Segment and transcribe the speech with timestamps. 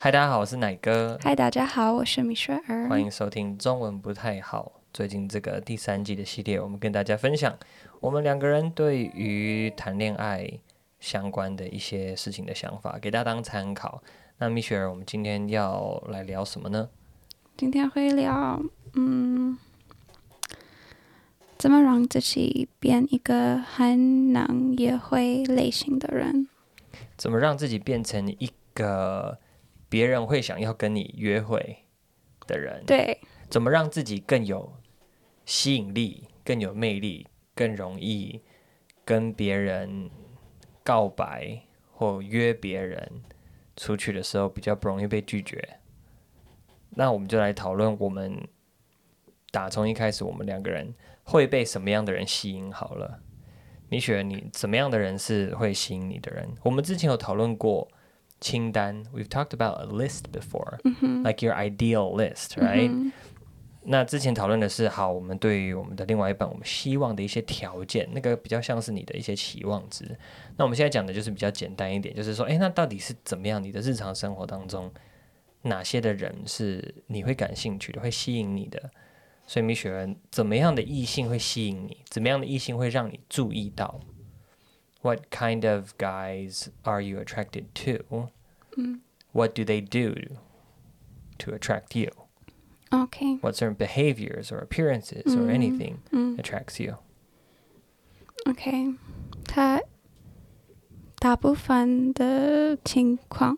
[0.00, 1.18] 嗨，大家好，我是奶哥。
[1.20, 2.88] 嗨，大家好，我是米雪儿。
[2.88, 4.80] 欢迎收听中文不太好。
[4.92, 7.58] 最近这个第三季的系列，我们跟大家分享
[7.98, 10.48] 我们两个人对于谈恋爱
[11.00, 14.00] 相关的一些事情的想法，给大家当参考。
[14.38, 16.88] 那米雪儿，我们今天要来聊什么呢？
[17.56, 18.62] 今天会聊，
[18.94, 19.58] 嗯，
[21.58, 26.46] 怎么让自己变一个很能约会类型的人？
[27.16, 29.36] 怎么让自己变成一个
[29.88, 31.84] 别人会想要跟你约会
[32.46, 33.18] 的人，对，
[33.48, 34.76] 怎么让自己更有
[35.46, 38.42] 吸引力、更有魅力、更容易
[39.04, 40.10] 跟别人
[40.84, 43.22] 告白或约别人
[43.76, 45.78] 出去的时候比较不容易被拒绝？
[46.90, 48.46] 那我们就来讨论，我们
[49.50, 52.70] 打从一开始，我们两个人会被什么样的人吸引？
[52.70, 53.22] 好了，
[53.88, 56.54] 米雪，你怎么样的人是会吸引你的人？
[56.62, 57.90] 我们之前有讨论过。
[58.40, 60.78] 清单，We've talked about a list before,
[61.22, 63.12] like your ideal list, right?
[63.90, 70.04] 那之前讨论的是，好，我们对于我们的另外一半，我们希望的一些条件，那个比较像是你的一些期望值。
[70.56, 73.62] 那我们现在讲的就是比较简单一点，就是说，诶，那到底是怎么样？
[73.62, 74.92] 你的日常生活当中，
[75.62, 78.90] 哪些的人是你会感兴趣的，会吸引你的？
[79.46, 81.96] 所以米雪儿，怎么样的异性会吸引你？
[82.10, 83.98] 怎么样的异性会让你注意到
[85.01, 88.29] ？What kind of guys are you attracted to?
[89.33, 90.37] What do they do
[91.39, 92.09] to attract you?
[92.91, 93.39] Okay.
[93.41, 95.99] What certain behaviors or appearances or anything
[96.37, 96.97] attracts you?
[98.45, 98.95] Okay.
[99.45, 99.81] 他
[101.19, 103.57] 大部分的情况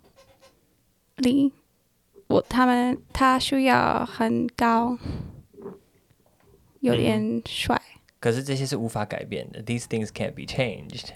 [1.18, 1.54] 里，
[2.28, 4.98] 我他们他需要很高，
[6.80, 7.82] 有点帅。
[8.20, 9.62] 可是这些是无法改变的。
[9.62, 11.10] These things can't be changed.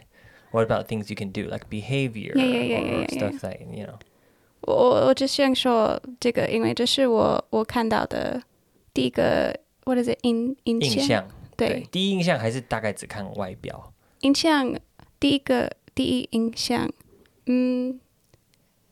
[0.54, 3.60] What about things you can do, like behavior yeah, yeah, yeah, yeah, or stuff that
[3.72, 4.00] you know?
[4.62, 4.74] 我
[5.08, 8.42] 我只想说这个，因为这是我我看到的
[8.92, 10.92] 第一个，what is it 印印象？
[10.96, 13.94] 印象对，对，第一印象还是大概只看外表。
[14.22, 14.76] 印象
[15.20, 16.92] 第一个第一印象，
[17.46, 18.00] 嗯，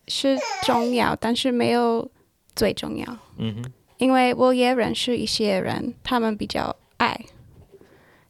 [0.08, 2.08] 是重要，但是没有
[2.56, 3.18] 最重要。
[3.38, 7.20] 嗯哼，因为我也认识一些人，他们比较爱，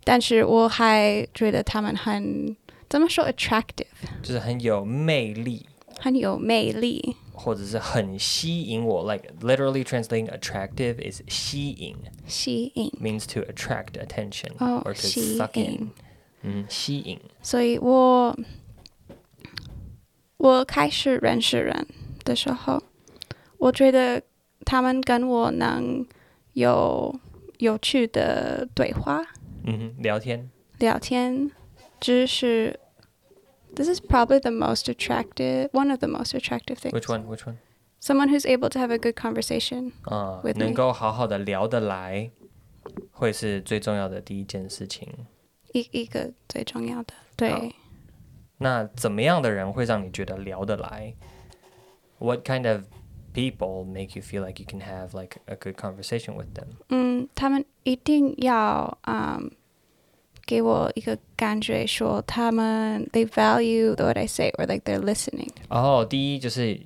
[0.06, 2.56] 但是我还觉得他们很。
[2.92, 3.26] 怎么说？
[3.26, 3.86] attractive
[4.22, 5.66] 就是很有魅力，
[6.00, 9.14] 很有魅力，或者是很吸引我。
[9.14, 15.92] Like literally translating attractive is 吸引，吸引 means to attract attention、oh, or to suck in。
[16.44, 17.20] 嗯，吸引。
[17.42, 18.38] 所以我
[20.38, 21.88] 我开始认识人
[22.24, 22.82] 的时候，
[23.58, 24.22] 我觉得
[24.64, 26.06] 他们跟我能
[26.54, 27.20] 有
[27.58, 29.22] 有趣的对话。
[29.66, 30.50] 嗯哼，聊天，
[30.80, 31.52] 聊天，
[32.00, 32.80] 只是。
[33.76, 36.94] This is probably the most attractive, one of the most attractive things.
[36.94, 37.28] Which one?
[37.28, 37.58] Which one?
[38.00, 39.92] Someone who's able to have a good conversation.
[40.04, 42.32] 啊，能够好好的聊得来，
[43.12, 45.08] 会是最重要的第一件事情。
[45.74, 47.76] 一一个最重要的，对。
[48.60, 51.14] 那怎么样的人会让你觉得聊得来？
[52.20, 52.86] What kind of
[53.34, 56.68] people make you feel like you can have like a good conversation with them？
[56.90, 59.52] 嗯，他们一定要，嗯。
[60.47, 65.49] 给我一个感觉，说他们 they value what I say or like they're listening。
[65.69, 66.79] 然后，第一就是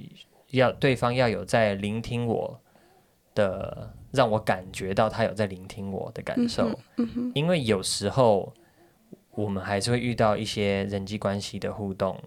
[0.50, 2.61] 要对方要有在聆听我
[3.34, 6.69] 的，让我感觉到他有在聆听我的感受。
[6.97, 7.33] 嗯哼。
[7.34, 8.53] 因为有时候
[9.33, 12.19] 我们还是会遇到一些人际关系的互动，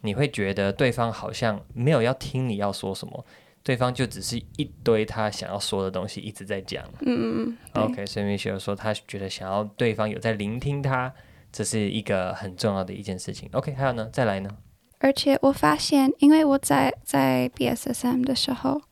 [0.00, 3.24] 你会觉得对方好像没有要听你要说什么。
[3.64, 6.84] 对方就只是一堆他想要说的东西一直在讲。
[7.00, 11.12] 嗯嗯 OK，所以米雪儿说他觉得想要对方有在聆听他，
[11.52, 13.48] 这是一个很重要的一件事情。
[13.52, 14.08] OK，还有呢？
[14.12, 14.50] 再来呢？
[14.98, 18.82] 而且我发现，因为我在在 BSSM 的时候，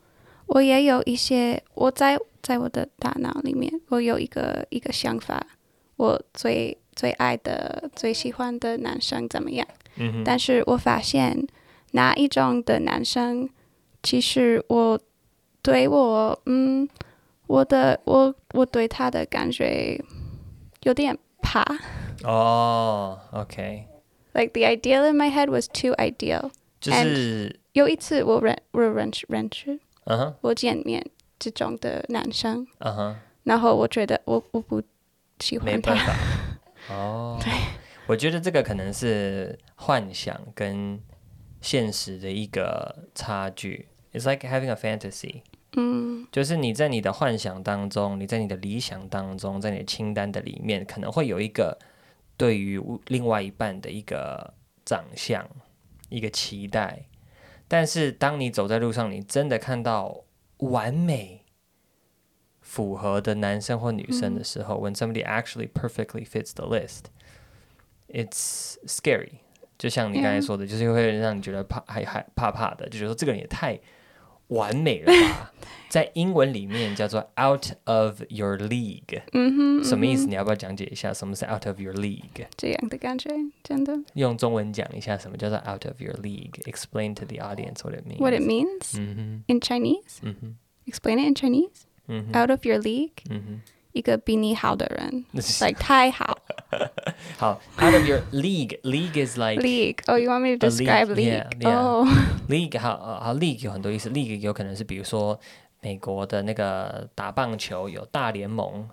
[0.47, 5.45] 我也有一些我在在我的大脑里面，我有一个一个想法，
[5.97, 9.67] 我最最爱的、最喜欢的男生怎么样？
[9.97, 10.23] 嗯。
[10.25, 11.47] 但是我发现
[11.93, 13.49] 哪一种的男生？
[14.03, 14.98] 其实我
[15.63, 16.89] 对我，嗯，
[17.47, 20.03] 我的我我对他的感觉
[20.83, 21.63] 有点怕。
[22.25, 23.86] 哦、oh，OK。
[24.33, 26.51] Like the ideal in my head was too ideal。
[26.80, 31.04] 就是有一次我认我认识认识，嗯哼，我见面
[31.39, 34.83] 这种的男生，嗯哼，然后我觉得我我不
[35.41, 35.95] 喜欢他。
[36.89, 37.53] 哦、oh，对，
[38.07, 40.98] 我觉得这个可能是幻想跟
[41.60, 43.89] 现实的一个差距。
[44.12, 45.42] It's like having a fantasy，
[45.74, 51.78] 嗯，就是你在你的幻想当中，你在你的理想当中，在你的清单的里面，可能会有一个
[52.36, 54.53] 对于另外一半的一个
[54.84, 55.48] 长相，
[56.09, 57.04] 一个期待。
[57.68, 60.24] 但是当你走在路上，你真的看到
[60.56, 61.45] 完美
[62.60, 69.34] 符合的男生或女生的时候、嗯、，when somebody actually perfectly fits the list，it's scary。
[69.79, 73.79] 就像你刚才说的，就是会让你觉得怕，还还怕怕的，就觉得说这个人也太
[74.47, 75.52] 完美了吧。
[75.90, 80.28] 在英文里面叫做 out of your league，嗯哼，什么意思？
[80.28, 82.46] 你要不要讲解一下什么是 out of your league？
[82.58, 83.29] 这样的感觉，
[83.64, 83.97] 真的。
[84.14, 88.20] 用中文讲一下什么叫做 out of your league？Explain to the audience what it means.
[88.20, 88.97] What it means?
[89.47, 90.20] In Chinese?
[90.85, 91.85] Explain it in Chinese?
[92.34, 93.23] Out of your league?
[93.92, 96.39] 一个比你好的人，like 太好。
[97.37, 99.98] 好，out of your league，league is like league。
[100.07, 101.45] Oh, you want me to describe league?
[101.66, 102.07] Oh,
[102.48, 104.09] league 好，好，league 有很多意思。
[104.10, 105.39] league 有可能是比如说
[105.81, 108.89] 美国的那个打棒球有大联盟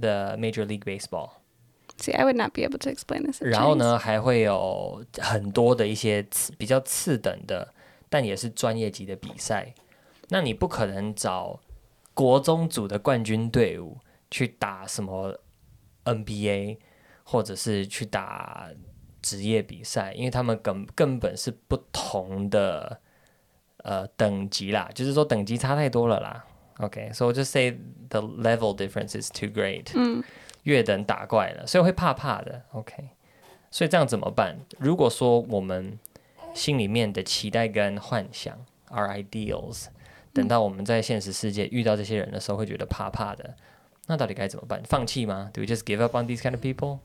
[0.00, 1.30] 的 Major League Baseball。
[1.98, 3.40] See, I would not be able to explain this.
[3.40, 7.72] 然后呢，还会有很多的一些次比较次等的，
[8.08, 9.74] 但也是专业级的比赛。
[10.30, 11.60] 那你不可能找。
[12.14, 13.98] 国中组的冠军队伍
[14.30, 15.40] 去打什么
[16.04, 16.78] NBA，
[17.24, 18.68] 或者是去打
[19.22, 23.00] 职业比赛，因为他们根根本是不同的
[23.78, 26.44] 呃等级啦，就是说等级差太多了啦。
[26.78, 27.78] OK，so、okay, just say
[28.08, 29.90] the level difference is too great。
[29.94, 30.22] 嗯，
[30.62, 32.62] 越等打怪了，所以会怕怕的。
[32.72, 33.10] OK，
[33.70, 34.58] 所以这样怎么办？
[34.78, 35.98] 如果说我们
[36.54, 38.58] 心里面的期待跟幻想
[38.88, 39.86] ，our ideals。
[40.32, 43.54] 等到我们在现实世界遇到这些人的时候，会觉得怕怕的。
[44.06, 44.82] 那到底该怎么办？
[44.84, 46.98] 放弃吗？Do we just give up on these kind of people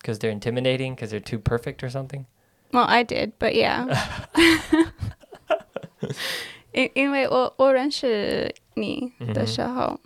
[0.00, 2.24] because they're intimidating, because they're too perfect or something?
[2.72, 3.86] Well, I did, but yeah.
[6.72, 9.98] 因因为我我认识你的时候，mm hmm.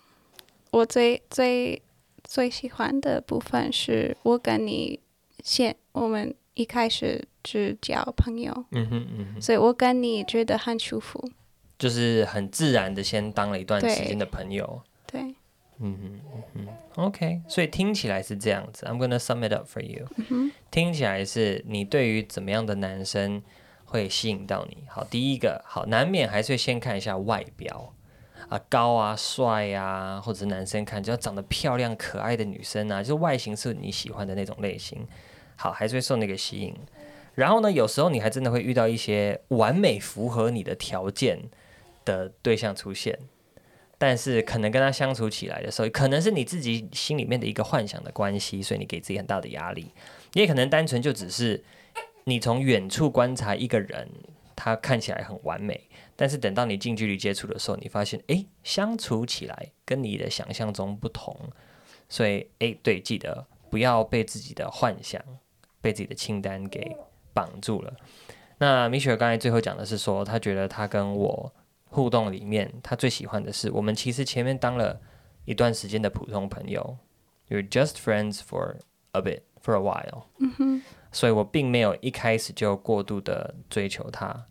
[0.70, 1.82] 我最最
[2.22, 5.00] 最喜欢的部分是我跟你
[5.42, 11.30] 先我们一开始只交朋友，嗯哼嗯哼，所以我跟你觉得很舒服。
[11.82, 14.80] 就是很自然的，先当了一段时间的朋友。
[15.04, 15.34] 对，嗯
[15.80, 18.86] 嗯哼嗯哼，OK，所以听起来是这样子。
[18.86, 20.06] I'm gonna sum it up for you。
[20.30, 23.42] 嗯，听起来是你对于怎么样的男生
[23.84, 24.84] 会吸引到你？
[24.88, 27.92] 好，第一个，好，难免还是会先看一下外表
[28.48, 35.04] 啊，高啊，帅啊，或者是男生看，就要长得漂亮可爱的女生啊，就是外形是你喜欢的那种类型。
[35.56, 36.76] 好，还是会受那个吸引。
[37.34, 41.40] 然后呢，有时候你还真的会遇到一些完美符合你的条件。
[42.04, 43.18] 的对象出现，
[43.98, 49.92] 但是可能跟他相处起来的时候，可能是你自己心里面的一个幻想的关系，所以你给自己很大的压力。
[50.32, 51.62] 也可能单纯就只是
[52.24, 54.08] 你从远处观察一个人，
[54.56, 61.36] 他看起来很完美，但是等到你近距离接触的时候，你发现，诶，相处起来跟你的想象中不同。
[62.08, 65.22] 所以，诶，对，记得不要被自己的幻想、
[65.80, 66.96] 被自己的清单给
[67.32, 67.94] 绑住了。
[68.58, 71.52] 那米雪刚才最后讲的是说，他觉得他跟我。
[71.91, 75.01] 互动里面，他最喜欢的是我们其实前面当了
[75.45, 76.97] 一段时间的普通朋友，
[77.49, 78.77] You're just friends for
[79.11, 80.25] a bit, for a while。
[80.39, 80.81] 嗯哼。
[81.11, 84.45] 所以我并没有一开始就过度的追求他。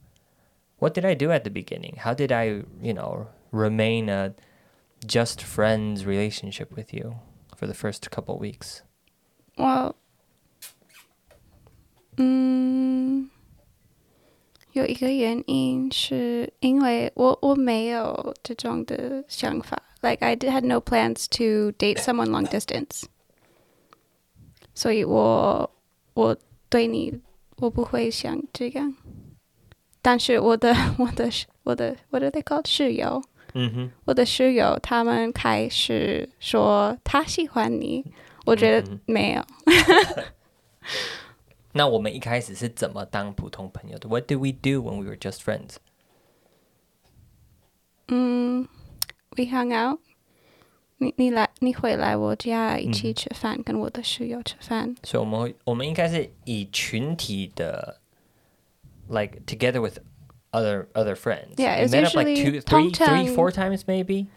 [0.78, 1.98] What did I do at the beginning?
[2.00, 4.34] How did I, you know, remain a
[5.06, 7.16] just friends relationship with you
[7.56, 8.80] for the first couple weeks?
[9.56, 9.94] Well,
[12.16, 13.30] 嗯。
[14.73, 23.03] 有一个原因是因为我我没有这种的想法，like I did had no plans to date someone long distance，
[24.73, 25.69] 所以我
[26.13, 26.37] 我
[26.69, 27.19] 对你
[27.57, 28.95] 我不会想这样，
[30.01, 31.29] 但是我的我的
[31.63, 33.21] 我的 what are they called 室友，
[33.53, 38.05] 嗯哼，我的室友他们开始说他喜欢你，
[38.45, 39.45] 我觉得没有。
[41.72, 44.08] 那我们一开始是怎么当普通朋友的？
[44.08, 45.76] What did we do when we were just friends？
[48.08, 48.68] 嗯，
[49.36, 50.00] we hung out
[50.98, 51.08] 你。
[51.08, 54.96] 你你来，你回来我家一起吃饭，嗯、跟我的室友吃饭。
[55.02, 58.00] 所以我们会，我们应该是以群体的，
[59.08, 59.98] like together with
[60.52, 64.28] other other friends。Yeah, it's usually like two, three, three, four times maybe.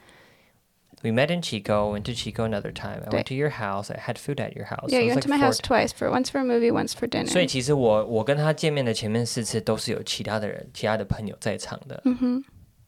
[1.03, 3.01] We met in Chico, went to Chico another time.
[3.05, 3.89] I went to your house.
[3.89, 4.91] I had food at your house.
[4.91, 7.29] Yeah, you went to my house twice for once for a movie, once for dinner.
[7.29, 12.01] 所以其实我我跟他见面的前面四次都是有其他的人、其他的朋友在场的。
[12.03, 12.43] 嗯哼。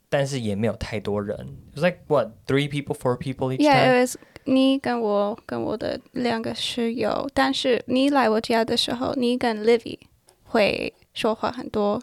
[0.10, 1.38] 但是也没有太多人。
[1.74, 3.72] It was like what three people, four people each time.
[3.72, 7.29] Yeah, it was 你跟我跟我的两个室友。
[7.34, 9.98] 但是你来我家的时候，你跟 Livy
[10.43, 12.01] 会说话很多。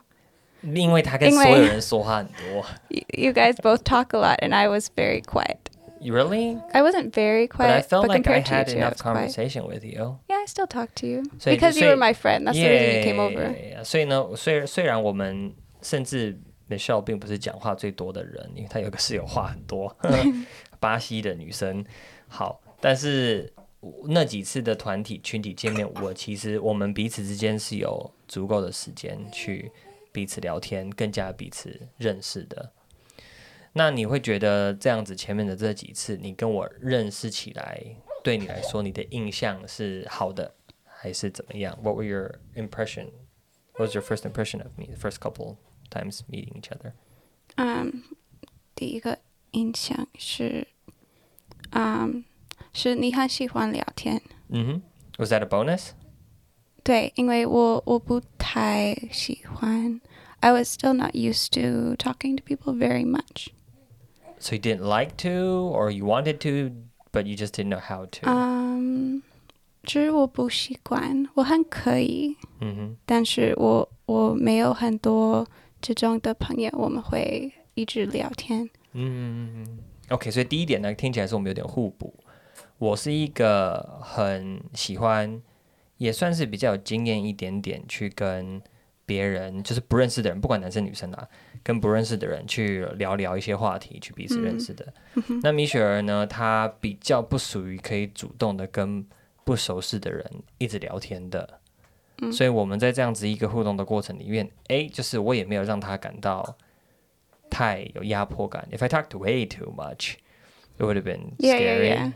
[0.62, 2.64] 因为他跟所有人说话很多。
[2.88, 5.58] You guys both talk a lot, and I was very quiet.
[6.02, 6.56] Really?
[6.72, 7.68] I wasn't very quiet.
[7.68, 10.20] But I felt but like I had enough conversation with you.
[10.28, 12.46] Yeah, I still talk to you because you were my friend.
[12.46, 13.84] That's the reason you came over.
[13.84, 15.52] 所以呢，虽虽然我们
[15.82, 16.38] 甚至
[16.68, 19.96] Michelle 并不是讲话最多的人，因为她有个室友话很多，
[20.78, 21.84] 巴西的女生。
[22.28, 23.52] 好，但是
[24.06, 29.72] 那几次的团体群体见面，我其实我们彼此之间是有足够的时间去
[30.12, 32.70] 彼此聊天，更加彼此认识的。
[33.72, 37.80] 那你会觉得这样子前面的这几次，你跟我认识起来，
[38.24, 41.78] 对你来说，你的印象是好的还是怎么样？
[41.82, 43.10] What were your impression?
[43.74, 44.86] What was your first impression of me?
[44.86, 45.58] The first couple
[45.90, 46.92] times meeting each other.
[47.56, 48.14] 嗯，um,
[48.74, 49.18] 第一个
[49.52, 50.66] 印象是，
[51.70, 52.22] 嗯、um,，
[52.72, 54.20] 是你很喜欢聊天。
[54.48, 54.82] 嗯哼，
[55.18, 55.90] Was that a bonus?
[56.82, 60.00] 对，因为我我不太喜欢。
[60.40, 63.48] I was still not used to talking to people very much.
[64.42, 66.70] So you didn't like to, or you wanted to,
[67.10, 68.30] but you just didn't know how to.
[68.30, 69.20] 嗯，
[69.82, 75.44] 就是我不习惯，我很可以，嗯哼，但是我我没有很多
[75.80, 78.70] 这种的朋友，我们会一直聊天。
[78.92, 82.14] 嗯，OK，所以第一点呢，听起来是我们有点互补。
[82.78, 85.42] 我是一个很喜欢，
[85.96, 88.62] 也算是比较有经验一点点去跟。
[89.05, 91.27] 别人就是不认识的人，不管男生女生啊，
[91.61, 94.93] 跟不认识的人去聊聊一些话题，去彼此认识的。
[95.15, 99.05] 嗯、那米雪儿呢，她比较不属于可以主动的跟
[99.43, 100.25] 不熟悉的人
[100.57, 101.59] 一直聊天的。
[102.21, 106.55] 嗯、所以我们在这样子一个互动的过程里面，哎，就是我也没有让她感到
[107.49, 108.67] 太有压迫感。
[108.71, 110.13] If I talked way too much,
[110.77, 111.39] it would have been scary.
[111.39, 112.11] Yeah, yeah, yeah.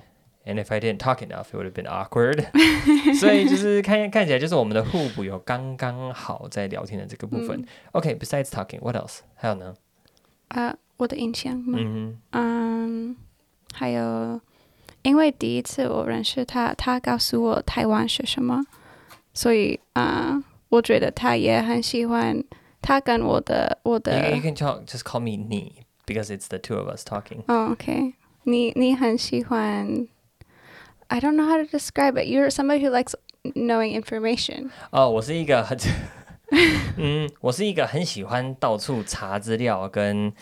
[0.47, 2.47] And if I didn't talk enough, it would have been awkward.
[3.15, 7.61] 所以就是看看起来就是我们的互补有刚刚好在聊天的这个部分。
[7.61, 9.21] 嗯、OK，besides、okay, talking, what else？
[9.37, 9.73] 还有呢？
[10.49, 11.79] 啊，uh, 我的印象吗？
[11.81, 13.15] 嗯嗯，um,
[13.73, 14.41] 还有，
[15.03, 18.65] 因为第一次我认识他，他告诉我台湾是什么，
[19.33, 22.43] 所以啊，uh, 我觉得他也很喜欢
[22.81, 24.31] 他跟我的我的。
[24.31, 27.45] You, you can talk, just call me 你，because it's the two of us talking.
[27.47, 30.09] Oh, OK，你你很喜欢。
[31.09, 32.27] I don't know how to describe it.
[32.29, 33.15] You're somebody who likes
[33.55, 34.71] knowing information.
[34.91, 35.79] 哦，我是一个很，
[36.97, 40.33] 嗯，我是一个很喜欢到处查资料跟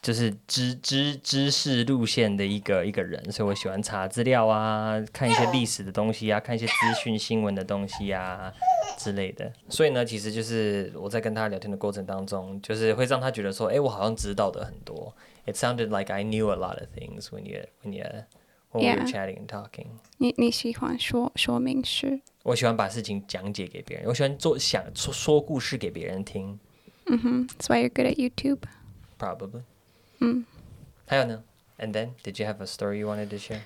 [0.00, 8.52] 就是知知知识路线的一个一个人，所以我喜欢查资料啊，看一些历史的东西啊，看一些资讯新闻的东西啊
[8.96, 9.52] 之类的。
[9.68, 15.14] 所以呢，其实就是我在跟他聊天的过程当中，就是会让他觉得说，哎，我好像知道的很多。
[15.46, 18.04] It sounded like I knew a lot of things when you when you
[18.73, 19.87] when we were chatting and talking.
[20.17, 22.19] 你你喜欢说说明事？
[22.43, 26.59] 我喜欢把事情讲解给别人，我喜欢做想说说故事给别人听。
[27.05, 28.59] 嗯哼，That's why you're good at YouTube.
[29.17, 29.61] Probably.
[30.19, 30.45] 嗯。
[31.05, 31.43] 还有呢
[31.77, 33.59] ？And then, did you have a story you wanted to share?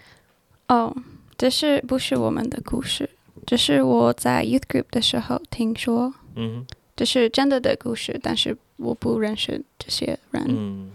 [0.68, 0.96] 哦，
[1.38, 3.10] 这是不是我们的故事？
[3.46, 6.14] 这是我在 youth group 的时候听说。
[6.36, 6.68] 嗯哼。
[6.96, 10.44] 这是真的的故事，但是我不认识这些人。
[10.48, 10.92] 嗯。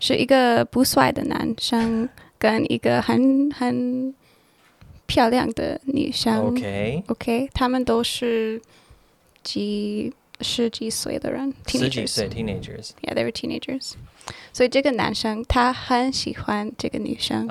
[0.00, 2.08] 是一个不帅的男生
[2.44, 4.14] 跟一个很很。
[5.06, 8.60] 漂亮的女生，OK，OK，他们都是
[9.42, 10.10] 几
[10.40, 13.92] 十几岁的人，十几岁，teenagers，Yeah，they were teenagers。
[14.50, 17.46] 所以这个男生他很喜欢这个女生，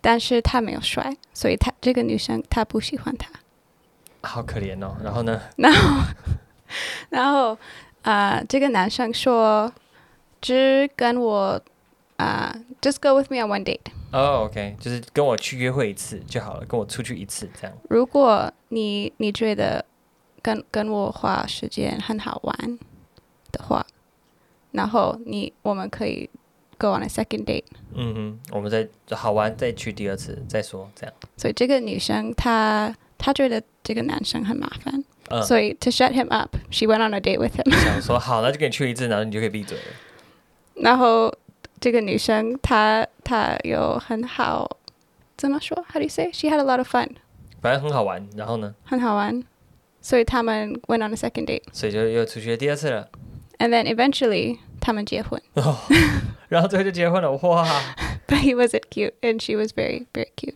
[0.00, 3.28] 但是他没有帅，所以他这个女生他不喜欢他，
[4.22, 4.96] 好可怜哦。
[5.02, 5.42] 然后呢？
[5.56, 6.04] 然后，
[7.10, 7.58] 然后
[8.02, 9.70] 啊，这个男生说，
[10.40, 11.60] 只跟我
[12.17, 13.79] 啊，just go with me on one date。
[14.11, 17.77] 哦、oh，OK，就是跟我去约会一次就好了，跟我出去一次这样。
[17.89, 19.85] 如果你你觉得
[20.41, 22.79] 跟跟我花时间很好玩
[23.51, 23.85] 的话，
[24.71, 26.27] 然后你我们可以
[26.79, 27.65] go on a second date。
[27.93, 31.13] 嗯哼，我们再好玩再去第二次再说这样。
[31.35, 37.69] 所以这个女生她她觉得这个男生很麻烦，嗯、所以 to shut him up，she went on a date with him。
[37.83, 39.83] 想说好，那就跟你去一次，然后你就可以闭嘴了。
[40.75, 41.31] 然后。
[41.81, 44.77] 这个女生她她有很好，
[45.37, 45.75] 怎么说？
[45.89, 46.31] How do you say?
[46.31, 47.09] She had a lot of fun.
[47.61, 48.75] 反正很好玩，然后呢？
[48.83, 49.43] 很好玩，
[50.01, 51.63] 所以他们 went on a second date.
[51.71, 53.09] 所以就又出去了第二次了。
[53.59, 55.41] And then eventually 他们结婚。
[55.55, 55.77] 哦，
[56.49, 57.65] 然后最后就结婚了，哇！
[58.27, 60.55] But he wasn't cute, and she was very, very cute.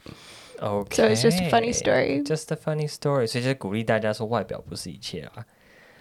[0.60, 0.96] Okay.
[0.96, 2.24] So it's just a funny story.
[2.24, 3.26] Just a funny story.
[3.26, 5.46] 所以就鼓励大家说，外表不是一切啊。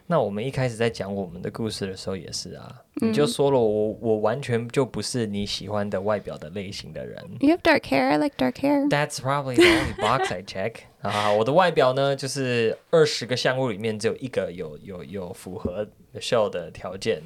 [0.08, 7.18] 那我们一开始在讲我们的故事的时候也是啊，嗯、你就说了我我完全就不是你喜欢的外表的类型的人。
[7.40, 8.88] You have dark hair, I like dark hair.
[8.88, 10.76] That's probably the only box I check.
[11.02, 17.22] 啊，我的外表呢，就是二十个项目里面只有一个有有有符合 Michelle 的条件。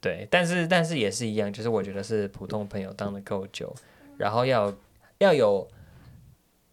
[0.00, 3.74] 对，但是但是也是一样，就是我觉得是普通朋友当的够久，
[4.16, 4.72] 然后要
[5.18, 5.68] 要有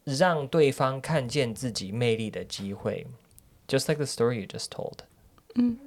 [0.03, 3.07] 让对方看见自己魅力的机会。
[3.69, 4.99] Just like the story you just told，
[5.54, 5.78] 嗯，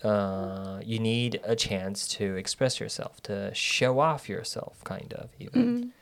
[0.00, 5.92] 呃、uh,，you need a chance to express yourself, to show off yourself, kind of even.、嗯、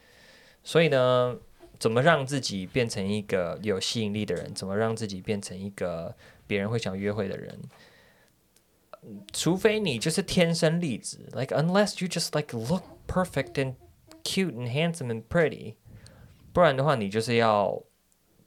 [0.65, 1.39] 所以呢，
[1.79, 4.53] 怎么让自己变成一个有吸引力的人？
[4.55, 7.61] 怎么让自己变成一个别人会想约会的人？
[9.33, 13.75] 除非你就是天生丽质，like unless you just like look perfect and
[14.25, 15.77] cute and handsome and pretty，
[16.53, 17.85] 不然的话，你就是要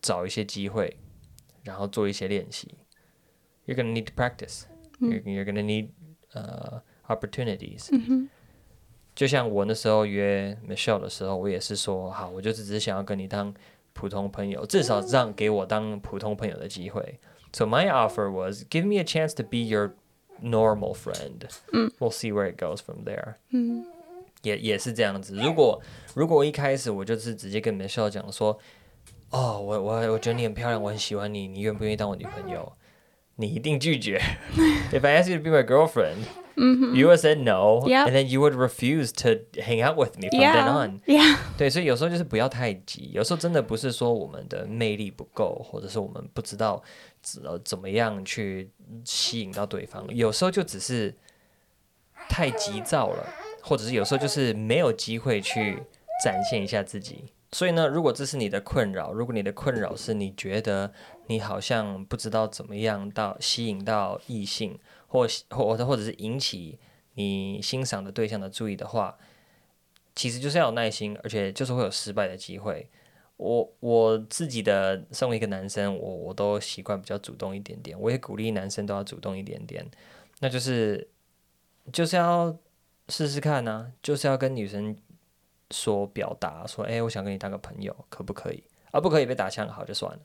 [0.01, 0.97] 找一些机会，
[1.63, 2.75] 然后做一些练习。
[3.65, 4.63] You're gonna need to practice.、
[4.99, 5.89] 嗯、you're, you're gonna need
[6.33, 8.29] 呃、uh, opportunities、嗯。
[9.15, 13.53] 就像我那时候约 Michelle 的时候，我也是说，好，我就只是想要跟你当
[13.93, 17.19] 普通朋友，至少让给我当普通朋友的机会。
[17.51, 19.95] So my offer was give me a chance to be your
[20.41, 23.85] normal friend，嗯，we'll see where it goes from there，嗯，
[24.43, 25.35] 也也是这样子。
[25.35, 25.81] 如果
[26.15, 28.57] 如果我一开始我就是直接跟 Michelle 讲说，
[29.34, 32.72] 哦，我我我觉得你很漂亮，我很喜欢你，你愿不愿意当我女朋友？
[33.34, 34.22] 你一定拒绝。
[34.92, 39.44] If I ask you to be my girlfriend，，you would say no，and then you would refuse to
[39.60, 46.82] hang out with me from then on，yeah，对，所以有时候就是不要太急，有时候真的不是说我们的魅力不够，或者是我们不知道。
[47.24, 48.70] 怎怎么样去
[49.02, 50.06] 吸引到对方？
[50.10, 51.14] 有时候就只是
[52.28, 53.26] 太急躁了，
[53.62, 55.82] 或者是有时候就是没有机会去
[56.22, 57.24] 展现一下自己。
[57.54, 60.92] 所以呢，如果这是你的困扰，如果你的困扰是你觉得
[61.28, 66.80] 你好像不知道怎么样到吸引到异性，或或或者是引起
[67.14, 69.16] 你欣赏的对象的注意的话，
[70.16, 72.90] 其实就是要有耐心，而且就是会有失败的机会。
[73.36, 77.96] 我我自己的身为一个男生，我我都习惯比较主动一点点。
[78.00, 79.88] 我也鼓励男生都要主动一点点，
[80.40, 81.08] 那就是
[81.92, 82.56] 就是要
[83.08, 84.96] 试试看呢、就是要跟女生
[85.74, 88.62] 说表达说，哎，我想跟你当个朋友，可不可以？
[88.92, 90.20] 啊，不可以被打枪，好就算了。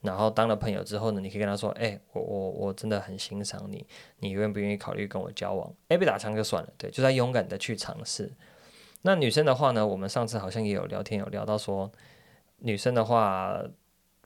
[0.00, 3.86] 然后当了朋友之后呢，你可以跟他说，哎，我我我真的很欣赏你，
[4.18, 5.72] 你愿不愿意考虑跟我交往？
[5.88, 8.32] 哎，被打枪就算了，对，就在勇敢的去尝试。
[9.02, 11.90] 那女生的话呢，我们上次好像也有聊天，有聊到说。
[12.58, 13.62] 女生的话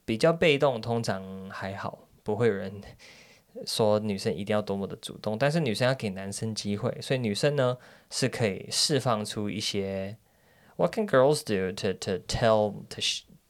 [0.05, 2.81] 比较被动，通常还好，不会有人
[3.65, 5.37] 说女生一定要多么的主动。
[5.37, 7.77] 但是女生要给男生机会，所以女生呢
[8.09, 10.17] 是可以释放出一些。
[10.78, 13.00] What can girls do to to tell to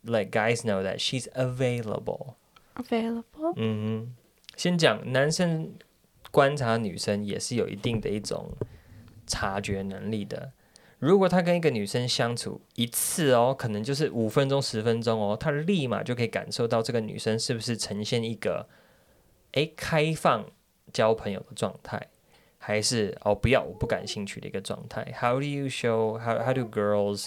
[0.04, 2.34] let guys know that she's available?
[2.74, 3.54] Available.
[3.56, 4.14] 嗯，
[4.56, 5.74] 先讲男生
[6.30, 8.50] 观察女生也是有一定的一种
[9.26, 10.52] 察觉能力的。
[10.98, 18.68] 如果他跟一个女生相处一次哦，可能就是五分钟、十分钟哦，他立马就可以感受到这个女生是不是呈现一个
[19.52, 20.46] 诶开放
[20.92, 22.08] 交朋友的状态，
[22.58, 25.14] 还是哦不要我不感兴趣的一个状态。
[25.20, 27.26] How do you show how how do girls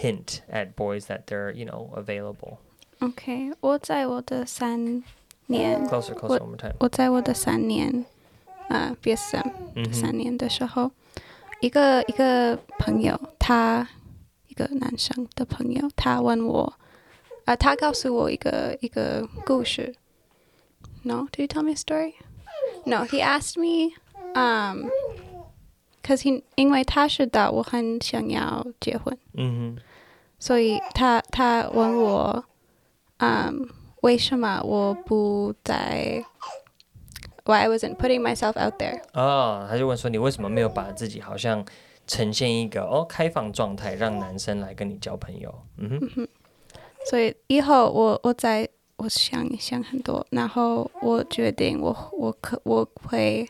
[0.00, 2.58] hint at boys that they're you know available?
[3.00, 5.02] OK，我在我的三
[5.46, 6.74] 年，closer closer one more time。
[6.80, 8.04] 我在我的三年，
[8.68, 10.90] 呃，BSM 三年的时候。
[11.60, 13.88] 一个一个朋友，他
[14.48, 16.76] 一个男生的朋友，他问我，啊、
[17.46, 19.94] 呃，他告诉我一个一个故事。
[21.04, 22.16] No, did you tell me a story?
[22.84, 23.94] No, he asked me,
[24.35, 24.87] um,
[26.03, 29.81] cause he 因为他知道我很想要结婚，嗯哼，
[30.39, 32.43] 所以他他问我，
[33.17, 33.67] 嗯，
[34.01, 36.23] 为什么我不在
[37.45, 39.01] ？Why I wasn't putting myself out there？
[39.13, 41.65] 哦，他就问说，你为什么没有把自己好像
[42.07, 45.53] 呈现一个哦开放状态，让男生来跟你交朋友？
[45.77, 45.99] 嗯哼。
[46.01, 46.27] 嗯哼，
[47.09, 53.49] 所以以后我我在我想一想很多，然后我决定我我可我会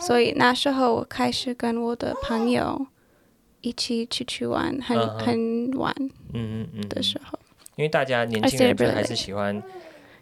[0.00, 2.86] 所以那时候我开始跟我的朋友
[3.60, 5.94] 一起出去玩，很很晚，
[6.32, 7.38] 嗯嗯嗯的时候。
[7.76, 9.62] 因为大家年轻人就还是喜欢。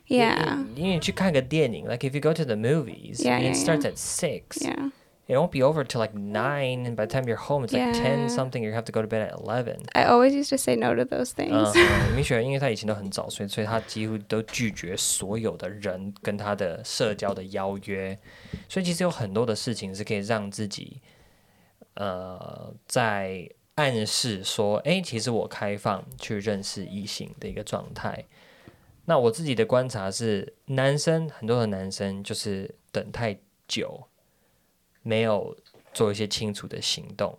[0.08, 4.64] Yeah，因为你去看个电影，like if you go to the movies, yeah, it starts at six.
[4.64, 4.90] Yeah.
[5.27, 7.93] It won't be over till like nine, and by the time you're home, it's like
[7.93, 8.61] ten something.
[8.61, 9.77] You have to go to bed at eleven.
[9.93, 11.71] I always used to say no to those things.
[11.73, 18.19] 嗯， 米雪儿因为他以前都很早睡，所以他几乎都拒绝所有的人跟他的社交的邀约。
[18.67, 20.99] 所以其实有很多的事情是可以让自己，
[21.93, 28.25] 呃，在暗示说，哎，其实我开放去认识异性的一个状态。
[29.05, 33.37] 那我自己的观察是，男生很多的男生就是等太
[33.69, 34.03] 久
[35.08, 35.56] 没有
[35.94, 37.38] 做一些清楚的行动，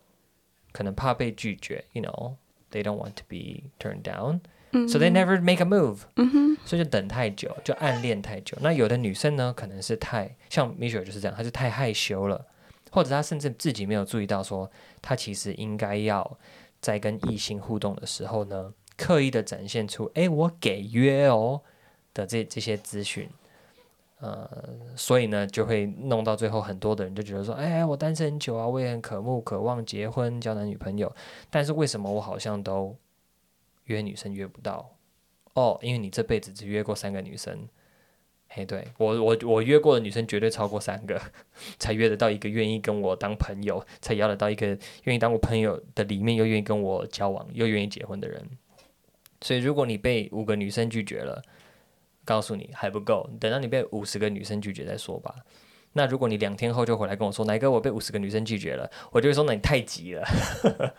[0.72, 4.40] 可能怕被拒绝，you know，they don't want to be turned down。
[4.72, 8.58] So they never make a move，嗯哼，所以就等太久，就暗恋太久。
[8.62, 12.46] 那有的女生呢，可能是太像 Michelle 就是这样，她是太害羞了，
[12.92, 14.70] 或者她甚至自己没有注意到，说
[15.02, 16.40] 她其实应该要
[16.82, 21.62] 在跟异性互动的时候呢，刻意的展现出，哎，我给约哦
[22.14, 23.28] 的这这些资讯，
[24.20, 24.50] 呃，
[24.98, 31.16] 所以呢，就会弄到最后，很多的人就觉得说，哎，我单身很久啊，我也很渴慕、渴望结婚、交男女朋友，
[31.50, 32.98] 但是为什么我好像都
[33.86, 34.98] 约女生约不到？
[35.54, 37.68] 哦，因为你这辈子只约过三个女生，
[38.50, 41.22] 嘿，对我我我约过的女生绝对超过三个，
[41.80, 48.46] 才约得到一个愿意跟我当朋友，才邀得到一个愿意当我朋友的里面又愿意跟我交往又愿意结婚的人。
[49.40, 51.42] 所以如果你被五个女生拒绝了，
[52.30, 55.34] 告诉你还不够，等到你被五十个女生拒绝再说吧。
[55.94, 60.24] 那如果你两天后就回来跟我说，哪哥我被五十个女生拒绝了，我就会说，那你太急了。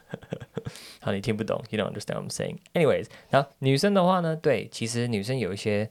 [0.99, 2.57] 好，你听不懂，You don't understand what I'm saying.
[2.75, 5.89] Anyways，然后女生的话呢，对，其实女生有一些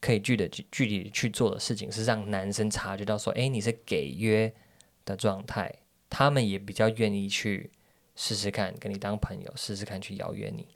[0.00, 4.50] 可以具体的具体去做的事情，是让男生察觉到说，诶，你是给约
[5.04, 5.70] 的状态，
[6.08, 7.70] 他们也比较愿意去
[8.16, 10.66] 试试看跟你当朋友，试试看去邀约你。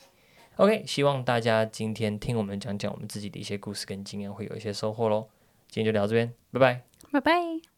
[0.62, 5.26] OK，希望大家今天听我们讲讲我们自己的一些故事跟经验，会有一些收获喽。
[5.68, 6.84] 今天就聊到这边，拜拜。
[7.10, 7.71] 拜拜。